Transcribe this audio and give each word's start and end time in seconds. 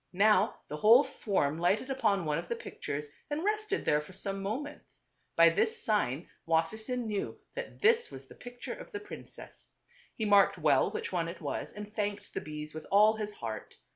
Now 0.13 0.55
the 0.67 0.77
whole 0.77 1.03
swarm 1.03 1.59
lighted 1.59 1.91
upon 1.91 2.25
one 2.25 2.39
of 2.39 2.47
the 2.47 2.55
pict 2.55 2.85
ures 2.85 3.05
and 3.29 3.43
rested 3.45 3.85
there 3.85 4.01
for 4.01 4.13
some 4.13 4.41
moments. 4.41 5.01
By 5.35 5.49
this 5.49 5.83
sign 5.85 6.27
Wasser 6.47 6.79
sein 6.79 7.05
knew 7.05 7.37
that 7.53 7.81
this 7.83 8.09
was 8.09 8.27
the 8.27 8.33
picture 8.33 8.73
of 8.73 8.91
the 8.91 8.99
prin 8.99 9.27
cess. 9.27 9.75
He 10.15 10.25
marked 10.25 10.55
p 10.55 10.61
well 10.61 10.89
which 10.89 11.11
one 11.11 11.27
it 11.27 11.39
1 11.39 11.43
was 11.59 11.73
and 11.73 11.93
thanked 11.93 12.33
the 12.33 12.41
bees 12.41 12.73
with 12.73 12.87
all 12.89 13.17
his 13.17 13.31
heart. 13.33 13.77